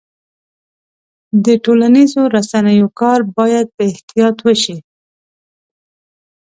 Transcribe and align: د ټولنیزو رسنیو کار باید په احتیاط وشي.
د 1.45 1.47
ټولنیزو 1.63 2.21
رسنیو 2.35 2.87
کار 2.99 3.19
باید 3.37 3.67
په 3.75 3.81
احتیاط 3.91 4.37
وشي. 4.45 4.77